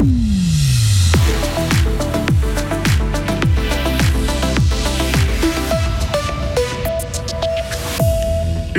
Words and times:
Mm-hmm. 0.00 0.39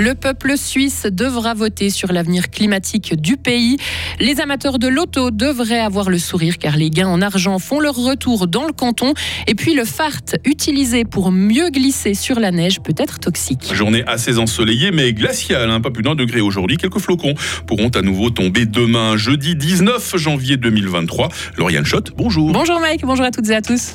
Le 0.01 0.15
peuple 0.15 0.57
suisse 0.57 1.05
devra 1.05 1.53
voter 1.53 1.91
sur 1.91 2.11
l'avenir 2.11 2.49
climatique 2.49 3.21
du 3.21 3.37
pays. 3.37 3.77
Les 4.19 4.41
amateurs 4.41 4.79
de 4.79 4.87
l'auto 4.87 5.29
devraient 5.29 5.79
avoir 5.79 6.09
le 6.09 6.17
sourire 6.17 6.57
car 6.57 6.75
les 6.75 6.89
gains 6.89 7.07
en 7.07 7.21
argent 7.21 7.59
font 7.59 7.79
leur 7.79 7.93
retour 7.93 8.47
dans 8.47 8.65
le 8.65 8.73
canton. 8.73 9.13
Et 9.45 9.53
puis 9.53 9.75
le 9.75 9.85
fart 9.85 10.23
utilisé 10.43 11.05
pour 11.05 11.31
mieux 11.31 11.69
glisser 11.69 12.15
sur 12.15 12.39
la 12.39 12.49
neige 12.49 12.79
peut 12.79 12.95
être 12.97 13.19
toxique. 13.19 13.75
Journée 13.75 14.03
assez 14.07 14.39
ensoleillée 14.39 14.89
mais 14.89 15.13
glaciale, 15.13 15.69
hein. 15.69 15.81
pas 15.81 15.91
plus 15.91 16.01
d'un 16.01 16.15
degré 16.15 16.41
aujourd'hui. 16.41 16.77
Quelques 16.77 16.97
flocons 16.97 17.35
pourront 17.67 17.89
à 17.89 18.01
nouveau 18.01 18.31
tomber 18.31 18.65
demain, 18.65 19.17
jeudi 19.17 19.55
19 19.55 20.17
janvier 20.17 20.57
2023. 20.57 21.29
Lauriane 21.59 21.85
Schott, 21.85 22.11
bonjour. 22.17 22.51
Bonjour 22.53 22.79
Mike, 22.79 23.01
bonjour 23.03 23.25
à 23.25 23.29
toutes 23.29 23.51
et 23.51 23.55
à 23.55 23.61
tous. 23.61 23.93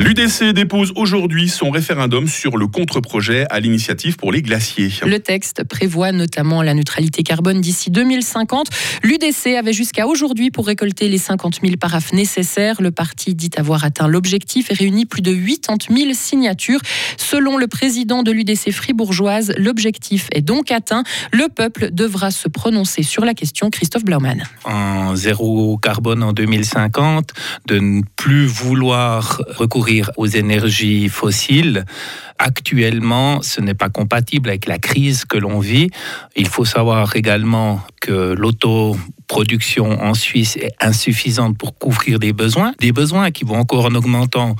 L'UDC 0.00 0.54
dépose 0.54 0.94
aujourd'hui 0.96 1.50
son 1.50 1.68
référendum 1.68 2.26
sur 2.26 2.56
le 2.56 2.66
contre-projet 2.66 3.44
à 3.50 3.60
l'initiative 3.60 4.16
pour 4.16 4.32
les 4.32 4.40
glaciers. 4.40 4.90
Le 5.04 5.18
texte 5.18 5.62
prévoit 5.62 6.10
notamment 6.10 6.62
la 6.62 6.72
neutralité 6.72 7.22
carbone 7.22 7.60
d'ici 7.60 7.90
2050. 7.90 8.70
L'UDC 9.02 9.48
avait 9.58 9.74
jusqu'à 9.74 10.06
aujourd'hui 10.06 10.50
pour 10.50 10.66
récolter 10.66 11.06
les 11.10 11.18
50 11.18 11.58
000 11.62 11.76
paraphes 11.76 12.14
nécessaires. 12.14 12.80
Le 12.80 12.92
parti 12.92 13.34
dit 13.34 13.50
avoir 13.58 13.84
atteint 13.84 14.08
l'objectif 14.08 14.70
et 14.70 14.74
réuni 14.74 15.04
plus 15.04 15.20
de 15.20 15.34
80 15.34 15.94
000 15.94 16.10
signatures. 16.14 16.80
Selon 17.18 17.58
le 17.58 17.66
président 17.66 18.22
de 18.22 18.32
l'UDC 18.32 18.72
fribourgeoise, 18.72 19.52
l'objectif 19.58 20.28
est 20.32 20.40
donc 20.40 20.70
atteint. 20.72 21.02
Le 21.30 21.48
peuple 21.54 21.90
devra 21.92 22.30
se 22.30 22.48
prononcer 22.48 23.02
sur 23.02 23.26
la 23.26 23.34
question. 23.34 23.68
Christophe 23.68 24.06
Blaumann. 24.06 24.44
En 24.64 25.14
zéro 25.14 25.76
carbone 25.76 26.22
en 26.22 26.32
2050, 26.32 27.34
de 27.66 27.78
ne 27.78 28.00
plus 28.16 28.46
vouloir 28.46 29.42
recourir 29.58 29.89
aux 30.16 30.26
énergies 30.26 31.08
fossiles. 31.08 31.84
Actuellement, 32.38 33.42
ce 33.42 33.60
n'est 33.60 33.74
pas 33.74 33.90
compatible 33.90 34.48
avec 34.48 34.66
la 34.66 34.78
crise 34.78 35.24
que 35.24 35.36
l'on 35.36 35.60
vit. 35.60 35.90
Il 36.36 36.48
faut 36.48 36.64
savoir 36.64 37.14
également 37.14 37.80
que 38.00 38.32
l'autoproduction 38.32 40.02
en 40.02 40.14
Suisse 40.14 40.56
est 40.56 40.72
insuffisante 40.80 41.58
pour 41.58 41.76
couvrir 41.76 42.18
des 42.18 42.32
besoins, 42.32 42.72
des 42.80 42.92
besoins 42.92 43.30
qui 43.30 43.44
vont 43.44 43.56
encore 43.56 43.84
en 43.84 43.94
augmentant, 43.94 44.56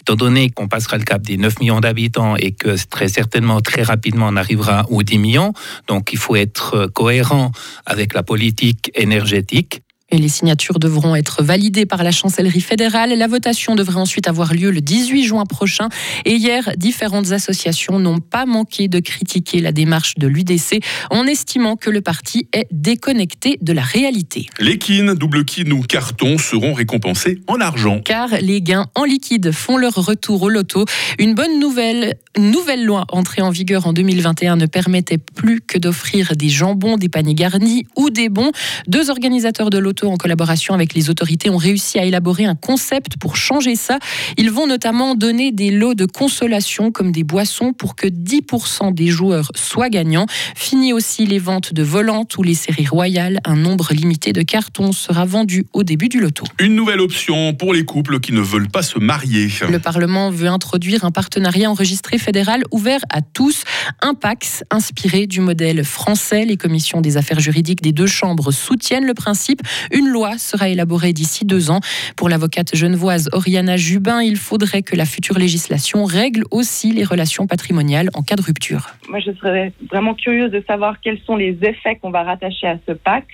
étant 0.00 0.14
donné 0.14 0.50
qu'on 0.50 0.68
passera 0.68 0.96
le 0.96 1.04
cap 1.04 1.22
des 1.22 1.36
9 1.36 1.58
millions 1.58 1.80
d'habitants 1.80 2.36
et 2.36 2.52
que 2.52 2.76
très 2.88 3.08
certainement, 3.08 3.60
très 3.60 3.82
rapidement, 3.82 4.28
on 4.28 4.36
arrivera 4.36 4.86
aux 4.90 5.02
10 5.02 5.18
millions. 5.18 5.52
Donc 5.88 6.12
il 6.12 6.18
faut 6.18 6.36
être 6.36 6.86
cohérent 6.94 7.50
avec 7.84 8.14
la 8.14 8.22
politique 8.22 8.92
énergétique 8.94 9.82
les 10.12 10.28
signatures 10.28 10.78
devront 10.78 11.16
être 11.16 11.42
validées 11.42 11.86
par 11.86 12.02
la 12.02 12.12
chancellerie 12.12 12.60
fédérale. 12.60 13.16
La 13.16 13.26
votation 13.26 13.74
devrait 13.74 14.00
ensuite 14.00 14.28
avoir 14.28 14.54
lieu 14.54 14.70
le 14.70 14.80
18 14.80 15.24
juin 15.24 15.44
prochain. 15.46 15.88
Et 16.24 16.34
hier, 16.34 16.70
différentes 16.76 17.32
associations 17.32 17.98
n'ont 17.98 18.20
pas 18.20 18.46
manqué 18.46 18.88
de 18.88 19.00
critiquer 19.00 19.60
la 19.60 19.72
démarche 19.72 20.14
de 20.16 20.26
l'UDC 20.26 20.82
en 21.10 21.26
estimant 21.26 21.76
que 21.76 21.90
le 21.90 22.00
parti 22.00 22.48
est 22.52 22.66
déconnecté 22.70 23.58
de 23.60 23.72
la 23.72 23.82
réalité. 23.82 24.46
Les 24.60 24.78
kines, 24.78 25.14
double 25.14 25.44
kin 25.44 25.70
ou 25.70 25.82
carton 25.82 26.38
seront 26.38 26.74
récompensés 26.74 27.40
en 27.46 27.60
argent. 27.60 28.00
Car 28.04 28.28
les 28.40 28.60
gains 28.60 28.86
en 28.94 29.04
liquide 29.04 29.52
font 29.52 29.76
leur 29.76 29.94
retour 29.94 30.42
au 30.42 30.48
loto. 30.48 30.84
Une 31.18 31.34
bonne 31.34 31.58
nouvelle, 31.58 32.14
nouvelle 32.38 32.84
loi 32.84 33.04
entrée 33.10 33.42
en 33.42 33.50
vigueur 33.50 33.86
en 33.86 33.92
2021 33.92 34.56
ne 34.56 34.66
permettait 34.66 35.18
plus 35.18 35.60
que 35.60 35.78
d'offrir 35.78 36.36
des 36.36 36.48
jambons, 36.48 36.96
des 36.96 37.08
paniers 37.08 37.34
garnis 37.34 37.86
ou 37.96 38.10
des 38.10 38.28
bons. 38.28 38.52
Deux 38.86 39.10
organisateurs 39.10 39.70
de 39.70 39.78
loto 39.78 40.03
en 40.10 40.16
collaboration 40.16 40.74
avec 40.74 40.94
les 40.94 41.10
autorités, 41.10 41.50
ont 41.50 41.56
réussi 41.56 41.98
à 41.98 42.04
élaborer 42.04 42.44
un 42.44 42.54
concept 42.54 43.16
pour 43.18 43.36
changer 43.36 43.76
ça. 43.76 43.98
Ils 44.36 44.50
vont 44.50 44.66
notamment 44.66 45.14
donner 45.14 45.52
des 45.52 45.70
lots 45.70 45.94
de 45.94 46.06
consolation 46.06 46.90
comme 46.90 47.12
des 47.12 47.24
boissons 47.24 47.72
pour 47.72 47.96
que 47.96 48.06
10% 48.06 48.94
des 48.94 49.08
joueurs 49.08 49.50
soient 49.54 49.88
gagnants. 49.88 50.26
Fini 50.54 50.92
aussi 50.92 51.26
les 51.26 51.38
ventes 51.38 51.72
de 51.72 51.82
volantes 51.82 52.36
ou 52.38 52.42
les 52.42 52.54
séries 52.54 52.86
royales. 52.86 53.40
Un 53.44 53.56
nombre 53.56 53.92
limité 53.92 54.32
de 54.32 54.42
cartons 54.42 54.92
sera 54.92 55.24
vendu 55.24 55.66
au 55.72 55.82
début 55.82 56.08
du 56.08 56.20
loto. 56.20 56.44
Une 56.58 56.74
nouvelle 56.74 57.00
option 57.00 57.54
pour 57.54 57.72
les 57.72 57.84
couples 57.84 58.20
qui 58.20 58.32
ne 58.32 58.40
veulent 58.40 58.68
pas 58.68 58.82
se 58.82 58.98
marier. 58.98 59.48
Le 59.68 59.78
Parlement 59.78 60.30
veut 60.30 60.48
introduire 60.48 61.04
un 61.04 61.10
partenariat 61.10 61.70
enregistré 61.70 62.18
fédéral 62.18 62.62
ouvert 62.70 63.00
à 63.10 63.20
tous. 63.20 63.64
Un 64.02 64.14
PAX 64.14 64.64
inspiré 64.70 65.26
du 65.26 65.40
modèle 65.40 65.84
français. 65.84 66.44
Les 66.44 66.56
commissions 66.56 67.00
des 67.00 67.16
affaires 67.16 67.40
juridiques 67.40 67.82
des 67.82 67.92
deux 67.92 68.06
chambres 68.06 68.50
soutiennent 68.52 69.06
le 69.06 69.14
principe. 69.14 69.62
Une 69.92 70.08
loi 70.08 70.38
sera 70.38 70.68
élaborée 70.68 71.12
d'ici 71.12 71.44
deux 71.44 71.70
ans. 71.70 71.80
Pour 72.16 72.28
l'avocate 72.28 72.74
genevoise 72.74 73.28
Oriana 73.32 73.76
Jubin, 73.76 74.22
il 74.22 74.36
faudrait 74.36 74.82
que 74.82 74.96
la 74.96 75.04
future 75.04 75.38
législation 75.38 76.04
règle 76.04 76.44
aussi 76.50 76.92
les 76.92 77.04
relations 77.04 77.46
patrimoniales 77.46 78.10
en 78.14 78.22
cas 78.22 78.36
de 78.36 78.42
rupture. 78.42 78.90
Moi, 79.08 79.20
je 79.20 79.32
serais 79.32 79.72
vraiment 79.90 80.14
curieuse 80.14 80.50
de 80.50 80.62
savoir 80.66 81.00
quels 81.00 81.18
sont 81.26 81.36
les 81.36 81.56
effets 81.62 81.96
qu'on 81.96 82.10
va 82.10 82.22
rattacher 82.22 82.66
à 82.66 82.78
ce 82.86 82.92
PAX. 82.92 83.26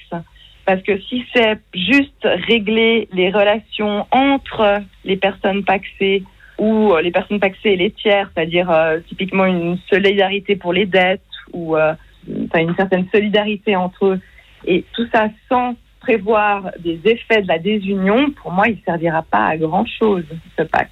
Parce 0.64 0.82
que 0.82 1.00
si 1.00 1.24
c'est 1.34 1.58
juste 1.74 2.26
régler 2.46 3.08
les 3.12 3.30
relations 3.30 4.06
entre 4.12 4.80
les 5.04 5.16
personnes 5.16 5.64
paxées 5.64 6.22
ou 6.58 6.94
les 7.02 7.10
personnes 7.10 7.40
paxées 7.40 7.70
et 7.70 7.76
les 7.76 7.90
tiers, 7.90 8.30
c'est-à-dire 8.34 8.70
euh, 8.70 9.00
typiquement 9.08 9.46
une 9.46 9.78
solidarité 9.88 10.56
pour 10.56 10.72
les 10.72 10.86
dettes 10.86 11.22
ou 11.52 11.76
euh, 11.76 11.94
une 12.28 12.74
certaine 12.76 13.06
solidarité 13.12 13.74
entre 13.76 14.06
eux, 14.06 14.20
et 14.66 14.84
tout 14.92 15.06
ça 15.12 15.28
sans 15.48 15.74
prévoir 16.00 16.70
des 16.82 17.00
effets 17.04 17.42
de 17.42 17.48
la 17.48 17.58
désunion, 17.58 18.30
pour 18.42 18.52
moi, 18.52 18.68
il 18.68 18.76
ne 18.76 18.82
servira 18.84 19.22
pas 19.22 19.46
à 19.46 19.56
grand-chose, 19.56 20.24
ce 20.58 20.62
pacte. 20.62 20.90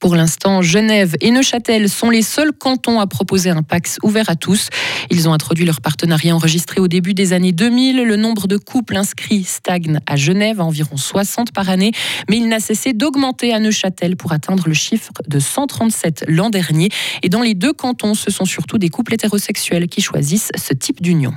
Pour 0.00 0.14
l'instant, 0.14 0.62
Genève 0.62 1.16
et 1.20 1.32
Neuchâtel 1.32 1.88
sont 1.88 2.08
les 2.08 2.22
seuls 2.22 2.52
cantons 2.52 3.00
à 3.00 3.08
proposer 3.08 3.50
un 3.50 3.64
Pax 3.64 3.98
ouvert 4.04 4.30
à 4.30 4.36
tous. 4.36 4.68
Ils 5.10 5.28
ont 5.28 5.32
introduit 5.32 5.64
leur 5.64 5.80
partenariat 5.80 6.36
enregistré 6.36 6.80
au 6.80 6.86
début 6.86 7.14
des 7.14 7.32
années 7.32 7.50
2000. 7.50 8.04
Le 8.04 8.14
nombre 8.14 8.46
de 8.46 8.56
couples 8.56 8.96
inscrits 8.96 9.42
stagne 9.42 9.98
à 10.06 10.14
Genève 10.14 10.60
à 10.60 10.64
environ 10.64 10.96
60 10.96 11.52
par 11.52 11.68
année, 11.68 11.90
mais 12.30 12.36
il 12.36 12.48
n'a 12.48 12.60
cessé 12.60 12.92
d'augmenter 12.92 13.52
à 13.52 13.58
Neuchâtel 13.58 14.16
pour 14.16 14.30
atteindre 14.30 14.68
le 14.68 14.74
chiffre 14.74 15.10
de 15.26 15.40
137 15.40 16.26
l'an 16.28 16.48
dernier. 16.48 16.90
Et 17.24 17.28
dans 17.28 17.42
les 17.42 17.54
deux 17.54 17.72
cantons, 17.72 18.14
ce 18.14 18.30
sont 18.30 18.44
surtout 18.44 18.78
des 18.78 18.90
couples 18.90 19.14
hétérosexuels 19.14 19.88
qui 19.88 20.00
choisissent 20.00 20.52
ce 20.56 20.74
type 20.74 21.02
d'union. 21.02 21.32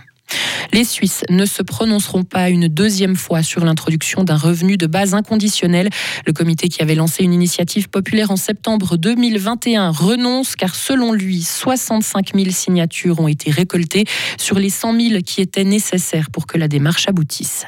Les 0.73 0.83
Suisses 0.83 1.23
ne 1.29 1.45
se 1.45 1.63
prononceront 1.63 2.23
pas 2.23 2.49
une 2.49 2.67
deuxième 2.67 3.15
fois 3.15 3.43
sur 3.43 3.63
l'introduction 3.65 4.23
d'un 4.23 4.37
revenu 4.37 4.77
de 4.77 4.87
base 4.87 5.13
inconditionnel. 5.13 5.89
Le 6.25 6.33
comité 6.33 6.69
qui 6.69 6.81
avait 6.81 6.95
lancé 6.95 7.23
une 7.23 7.33
initiative 7.33 7.89
populaire 7.89 8.31
en 8.31 8.35
septembre 8.35 8.97
2021 8.97 9.89
renonce 9.89 10.55
car 10.55 10.75
selon 10.75 11.13
lui, 11.13 11.41
65 11.41 12.31
000 12.35 12.51
signatures 12.51 13.19
ont 13.19 13.27
été 13.27 13.51
récoltées 13.51 14.05
sur 14.37 14.59
les 14.59 14.69
100 14.69 14.99
000 14.99 15.21
qui 15.25 15.41
étaient 15.41 15.63
nécessaires 15.63 16.29
pour 16.31 16.47
que 16.47 16.57
la 16.57 16.67
démarche 16.67 17.07
aboutisse. 17.07 17.65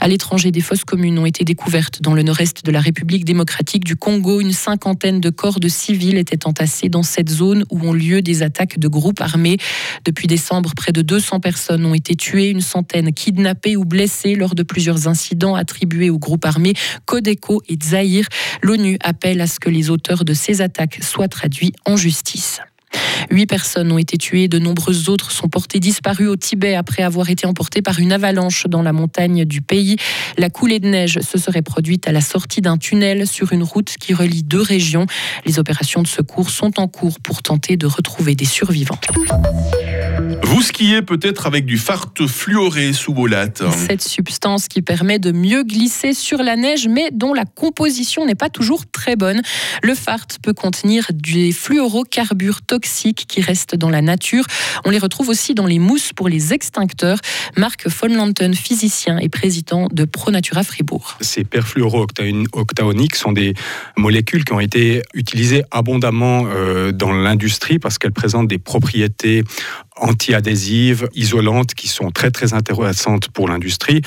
À 0.00 0.08
l'étranger, 0.08 0.50
des 0.50 0.60
fosses 0.60 0.84
communes 0.84 1.18
ont 1.18 1.26
été 1.26 1.44
découvertes 1.44 2.02
dans 2.02 2.14
le 2.14 2.22
nord-est 2.22 2.64
de 2.64 2.70
la 2.70 2.80
République 2.80 3.24
démocratique 3.24 3.84
du 3.84 3.96
Congo. 3.96 4.40
Une 4.40 4.52
cinquantaine 4.52 5.20
de 5.20 5.30
corps 5.30 5.60
de 5.60 5.68
civils 5.68 6.18
étaient 6.18 6.46
entassés 6.46 6.88
dans 6.88 7.02
cette 7.02 7.30
zone 7.30 7.64
où 7.70 7.80
ont 7.80 7.92
lieu 7.92 8.22
des 8.22 8.42
attaques 8.42 8.78
de 8.78 8.88
groupes 8.88 9.20
armés. 9.20 9.56
Depuis 10.04 10.26
décembre, 10.26 10.72
près 10.76 10.92
de 10.92 11.02
200 11.02 11.40
personnes 11.40 11.84
ont 11.86 11.94
été 11.94 12.14
tuées, 12.14 12.50
une 12.50 12.60
centaine 12.60 13.12
kidnappées 13.12 13.76
ou 13.76 13.84
blessées 13.84 14.34
lors 14.34 14.54
de 14.54 14.62
plusieurs 14.62 15.08
incidents 15.08 15.54
attribués 15.54 16.10
aux 16.10 16.18
groupes 16.18 16.44
armés 16.44 16.74
Codeco 17.06 17.62
et 17.68 17.78
Zaïre. 17.82 18.26
L'ONU 18.62 18.98
appelle 19.02 19.40
à 19.40 19.46
ce 19.46 19.58
que 19.58 19.70
les 19.70 19.90
auteurs 19.90 20.24
de 20.24 20.34
ces 20.34 20.60
attaques 20.60 21.00
soient 21.02 21.28
traduits 21.28 21.72
en 21.84 21.96
justice. 21.96 22.60
Huit 23.30 23.46
personnes 23.46 23.90
ont 23.92 23.98
été 23.98 24.18
tuées, 24.18 24.48
de 24.48 24.58
nombreuses 24.58 25.08
autres 25.08 25.30
sont 25.30 25.48
portées 25.48 25.80
disparues 25.80 26.28
au 26.28 26.36
Tibet 26.36 26.74
après 26.74 27.02
avoir 27.02 27.30
été 27.30 27.46
emportées 27.46 27.82
par 27.82 27.98
une 27.98 28.12
avalanche 28.12 28.66
dans 28.66 28.82
la 28.82 28.92
montagne 28.92 29.44
du 29.44 29.62
pays. 29.62 29.96
La 30.38 30.50
coulée 30.50 30.78
de 30.78 30.88
neige 30.88 31.20
se 31.20 31.38
serait 31.38 31.62
produite 31.62 32.08
à 32.08 32.12
la 32.12 32.20
sortie 32.20 32.60
d'un 32.60 32.78
tunnel 32.78 33.26
sur 33.26 33.52
une 33.52 33.62
route 33.62 33.96
qui 33.98 34.14
relie 34.14 34.42
deux 34.42 34.62
régions. 34.62 35.06
Les 35.44 35.58
opérations 35.58 36.02
de 36.02 36.08
secours 36.08 36.50
sont 36.50 36.78
en 36.80 36.88
cours 36.88 37.20
pour 37.20 37.42
tenter 37.42 37.76
de 37.76 37.86
retrouver 37.86 38.34
des 38.34 38.44
survivants. 38.44 38.98
Vous 40.42 40.62
skiez 40.62 41.02
peut-être 41.02 41.46
avec 41.46 41.66
du 41.66 41.76
fart 41.76 42.12
fluoré 42.26 42.92
sous 42.92 43.12
vos 43.12 43.26
lattes. 43.26 43.62
Cette 43.72 44.02
substance 44.02 44.68
qui 44.68 44.82
permet 44.82 45.18
de 45.18 45.32
mieux 45.32 45.64
glisser 45.64 46.14
sur 46.14 46.38
la 46.38 46.56
neige, 46.56 46.88
mais 46.88 47.10
dont 47.12 47.34
la 47.34 47.44
composition 47.44 48.24
n'est 48.24 48.34
pas 48.34 48.48
toujours 48.48 48.84
très 48.90 49.16
bonne. 49.16 49.42
Le 49.82 49.94
fart 49.94 50.26
peut 50.42 50.52
contenir 50.52 51.06
des 51.12 51.52
fluorocarbures 51.52 52.62
toxiques 52.62 53.26
qui 53.28 53.40
restent 53.40 53.74
dans 53.74 53.90
la 53.90 54.02
nature. 54.02 54.44
On 54.84 54.90
les 54.90 54.98
retrouve 54.98 55.28
aussi 55.28 55.54
dans 55.54 55.66
les 55.66 55.78
mousses 55.78 56.12
pour 56.12 56.28
les 56.28 56.52
extincteurs. 56.52 57.18
Marc 57.56 57.88
von 57.88 58.08
Lanten, 58.08 58.54
physicien 58.54 59.18
et 59.18 59.28
président 59.28 59.88
de 59.92 60.04
ProNatura 60.04 60.62
Fribourg. 60.62 61.18
Ces 61.20 61.44
perfluorooctaoniques 61.44 63.16
sont 63.16 63.32
des 63.32 63.54
molécules 63.96 64.44
qui 64.44 64.52
ont 64.52 64.60
été 64.60 65.02
utilisées 65.14 65.64
abondamment 65.70 66.46
euh, 66.46 66.92
dans 66.92 67.12
l'industrie 67.12 67.78
parce 67.78 67.98
qu'elles 67.98 68.12
présentent 68.12 68.48
des 68.48 68.58
propriétés 68.58 69.44
anti-adhésives, 69.96 71.08
isolantes, 71.14 71.74
qui 71.74 71.88
sont 71.88 72.10
très 72.10 72.30
très 72.30 72.54
intéressantes 72.54 73.28
pour 73.28 73.48
l'industrie. 73.48 74.02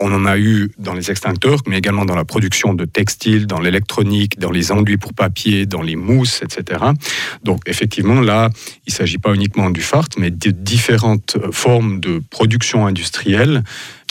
On 0.00 0.12
en 0.12 0.26
a 0.26 0.36
eu 0.36 0.72
dans 0.78 0.94
les 0.94 1.10
extincteurs, 1.10 1.60
mais 1.66 1.78
également 1.78 2.04
dans 2.04 2.16
la 2.16 2.24
production 2.24 2.74
de 2.74 2.84
textiles, 2.84 3.46
dans 3.46 3.60
l'électronique, 3.60 4.38
dans 4.38 4.50
les 4.50 4.72
enduits 4.72 4.96
pour 4.96 5.12
papier, 5.12 5.64
dans 5.64 5.82
les 5.82 5.94
mousses, 5.94 6.42
etc. 6.42 6.80
Donc 7.44 7.62
effectivement, 7.66 8.20
là, 8.20 8.50
il 8.86 8.92
ne 8.92 8.94
s'agit 8.96 9.18
pas 9.18 9.32
uniquement 9.34 9.70
du 9.70 9.80
FART, 9.80 10.08
mais 10.18 10.30
de 10.30 10.50
différentes 10.50 11.36
formes 11.52 12.00
de 12.00 12.20
production 12.30 12.86
industrielle 12.86 13.62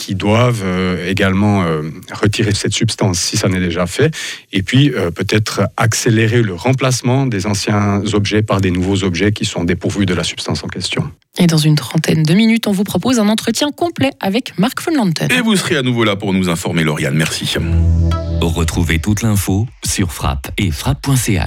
qui 0.01 0.15
doivent 0.15 0.63
euh, 0.63 1.07
également 1.07 1.61
euh, 1.61 1.83
retirer 2.11 2.55
cette 2.55 2.73
substance 2.73 3.19
si 3.19 3.37
ça 3.37 3.47
n'est 3.49 3.59
déjà 3.59 3.85
fait, 3.85 4.11
et 4.51 4.63
puis 4.63 4.89
euh, 4.89 5.11
peut-être 5.11 5.61
accélérer 5.77 6.41
le 6.41 6.55
remplacement 6.55 7.27
des 7.27 7.45
anciens 7.45 8.01
objets 8.13 8.41
par 8.41 8.61
des 8.61 8.71
nouveaux 8.71 9.03
objets 9.03 9.31
qui 9.31 9.45
sont 9.45 9.63
dépourvus 9.63 10.07
de 10.07 10.15
la 10.15 10.23
substance 10.23 10.63
en 10.63 10.67
question. 10.67 11.11
Et 11.37 11.45
dans 11.45 11.59
une 11.59 11.75
trentaine 11.75 12.23
de 12.23 12.33
minutes, 12.33 12.65
on 12.65 12.71
vous 12.71 12.83
propose 12.83 13.19
un 13.19 13.29
entretien 13.29 13.69
complet 13.71 14.09
avec 14.19 14.57
Marc 14.57 14.81
von 14.83 14.95
Lanten. 14.95 15.31
Et 15.31 15.41
vous 15.41 15.55
serez 15.55 15.77
à 15.77 15.83
nouveau 15.83 16.03
là 16.03 16.15
pour 16.15 16.33
nous 16.33 16.49
informer, 16.49 16.83
Lauriane. 16.83 17.15
Merci. 17.15 17.55
Retrouvez 18.41 18.97
toute 18.97 19.21
l'info 19.21 19.67
sur 19.83 20.11
frappe 20.11 20.49
et 20.57 20.71
frappe.ch. 20.71 21.39